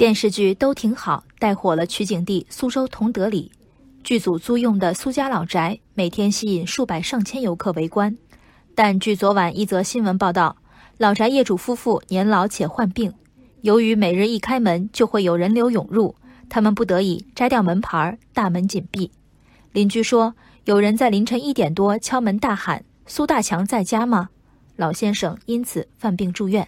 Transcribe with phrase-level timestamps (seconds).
[0.00, 3.52] 电视剧都挺好，带火了取景地苏州同德里。
[4.02, 8.16] 剧组租用的苏家老宅，每天吸引数百上千游客围观。
[8.74, 10.56] 但据昨晚一则新闻报道，
[10.96, 13.12] 老宅业主夫妇年老且患病，
[13.60, 16.16] 由于每日一开门就会有人流涌入，
[16.48, 19.10] 他们不得已摘掉门牌，大门紧闭。
[19.72, 24.30] 邻居说，有人在凌晨一点多敲门大喊：“苏大强在家吗？”
[24.76, 26.66] 老先生因此犯病住院。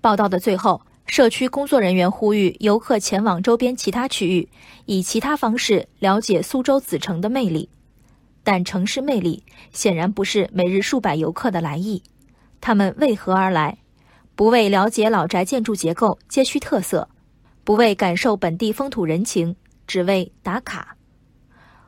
[0.00, 0.82] 报道的最后。
[1.08, 4.48] 社区工作人员呼吁游客前往周边其他区域，
[4.84, 7.70] 以其他方式了解苏州子城的魅力。
[8.44, 9.42] 但城市魅力
[9.72, 12.02] 显然不是每日数百游客的来意。
[12.60, 13.78] 他们为何而来？
[14.36, 17.08] 不为了解老宅建筑结构、街区特色，
[17.64, 19.56] 不为感受本地风土人情，
[19.86, 20.96] 只为打卡。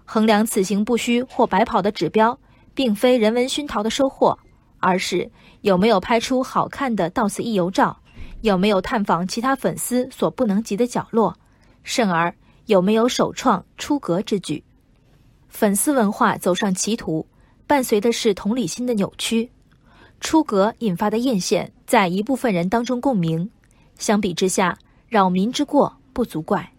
[0.07, 2.41] 衡量此行不虚或白跑的指标，
[2.75, 4.39] 并非人文熏陶的收获，
[4.79, 5.30] 而是
[5.61, 7.99] 有没有拍出好看的到此一游照。
[8.43, 11.37] 有没有探访其他粉丝所不能及的角落？
[11.83, 12.35] 甚而
[12.66, 14.63] 有没有首创出格之举？
[15.49, 17.27] 粉丝文化走上歧途，
[17.66, 19.51] 伴随的是同理心的扭曲。
[20.21, 23.51] 出格引发的艳羡，在一部分人当中共鸣。
[23.99, 26.73] 相比之下，扰民之过不足怪。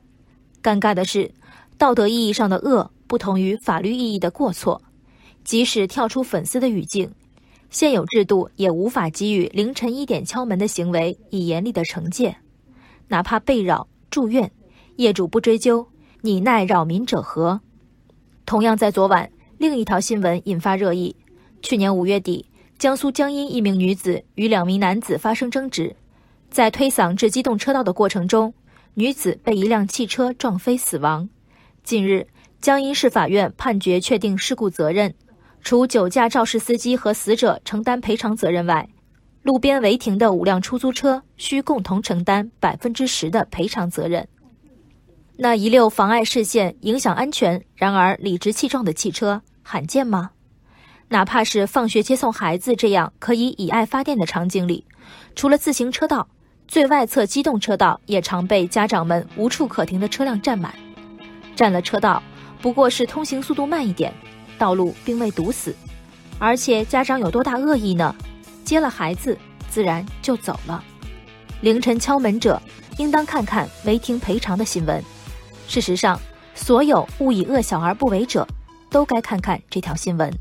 [0.64, 1.32] 尴尬的是，
[1.78, 4.82] 道德意义上的恶不同于法律意义的过错。
[5.44, 7.12] 即使跳出粉丝的语境。
[7.72, 12.36] 现有制度也无法给予凌晨一点敲门的行为以严厉的惩戒，
[13.08, 14.52] 哪怕被扰住院，
[14.98, 15.88] 业主不追究，
[16.20, 17.62] 你奈扰民者何？
[18.46, 21.16] 同样在昨晚，另一条新闻引发热议。
[21.62, 22.46] 去年五月底，
[22.78, 25.96] 江苏江阴一名女子与两名男子发生争执，
[26.50, 28.54] 在推搡至机动车道的过程中，
[28.96, 31.30] 女子被一辆汽车撞飞死亡。
[31.86, 32.28] 近日，
[32.60, 35.16] 江阴市法院判决确定事故责任。
[35.64, 38.90] 除酒驾肇事司机和死者承担赔偿责任外，
[39.44, 44.28] 路边违停的五辆出租车需共同承担百分之十的赔偿责任。
[45.38, 50.32] 那一溜妨碍视线、影响安全，然而理直气壮的汽车罕见吗？
[51.10, 54.86] 哪怕是放学接送孩子这样可以以爱发电的场景里，
[55.36, 56.28] 除了自行车道，
[56.68, 60.74] 最外侧机动车道也常被家长们无处可停的车辆占满。
[61.56, 62.22] 占了车道，
[62.62, 64.14] 不过是通行速度慢一点。
[64.62, 65.76] 道路并未堵死，
[66.38, 68.16] 而且家长有多大恶意呢？
[68.64, 69.36] 接了孩子，
[69.72, 70.84] 自然就走了。
[71.62, 72.62] 凌晨敲门者，
[73.00, 75.04] 应当看看违停赔偿的新闻。
[75.68, 76.22] 事实上，
[76.54, 78.48] 所有勿以恶小而不为者，
[78.92, 80.32] 都该看看这条新闻。